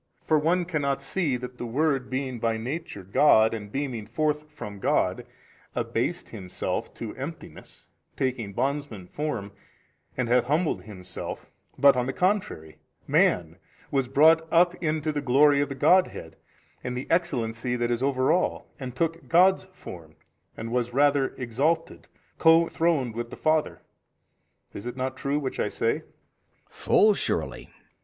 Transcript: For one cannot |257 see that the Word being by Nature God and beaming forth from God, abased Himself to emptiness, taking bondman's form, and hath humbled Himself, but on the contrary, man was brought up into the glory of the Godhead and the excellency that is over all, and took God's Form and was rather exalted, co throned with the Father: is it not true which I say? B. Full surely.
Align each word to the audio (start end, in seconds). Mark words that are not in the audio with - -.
For 0.25 0.39
one 0.39 0.65
cannot 0.65 0.97
|257 0.97 1.01
see 1.03 1.37
that 1.37 1.59
the 1.59 1.65
Word 1.67 2.09
being 2.09 2.39
by 2.39 2.57
Nature 2.57 3.03
God 3.03 3.53
and 3.53 3.71
beaming 3.71 4.07
forth 4.07 4.49
from 4.49 4.79
God, 4.79 5.27
abased 5.75 6.29
Himself 6.29 6.91
to 6.95 7.15
emptiness, 7.15 7.87
taking 8.17 8.51
bondman's 8.51 9.11
form, 9.11 9.51
and 10.17 10.27
hath 10.27 10.45
humbled 10.45 10.85
Himself, 10.85 11.45
but 11.77 11.95
on 11.95 12.07
the 12.07 12.13
contrary, 12.13 12.79
man 13.05 13.57
was 13.91 14.07
brought 14.07 14.51
up 14.51 14.73
into 14.83 15.11
the 15.11 15.21
glory 15.21 15.61
of 15.61 15.69
the 15.69 15.75
Godhead 15.75 16.35
and 16.83 16.97
the 16.97 17.05
excellency 17.11 17.75
that 17.75 17.91
is 17.91 18.01
over 18.01 18.31
all, 18.31 18.65
and 18.79 18.95
took 18.95 19.29
God's 19.29 19.65
Form 19.65 20.15
and 20.57 20.71
was 20.71 20.91
rather 20.93 21.35
exalted, 21.37 22.07
co 22.39 22.67
throned 22.69 23.13
with 23.13 23.29
the 23.29 23.35
Father: 23.37 23.83
is 24.73 24.87
it 24.87 24.97
not 24.97 25.15
true 25.15 25.37
which 25.37 25.59
I 25.59 25.67
say? 25.67 25.99
B. 25.99 26.03
Full 26.69 27.13
surely. 27.13 27.69